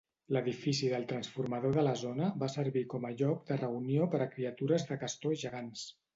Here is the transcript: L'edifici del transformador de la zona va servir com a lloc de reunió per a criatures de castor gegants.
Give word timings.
L'edifici 0.35 0.87
del 0.93 1.03
transformador 1.11 1.75
de 1.75 1.83
la 1.87 1.93
zona 2.05 2.31
va 2.45 2.49
servir 2.53 2.83
com 2.95 3.07
a 3.11 3.13
lloc 3.21 3.45
de 3.51 3.59
reunió 3.61 4.09
per 4.17 4.25
a 4.27 4.29
criatures 4.35 4.89
de 4.91 5.01
castor 5.05 5.39
gegants. 5.47 5.87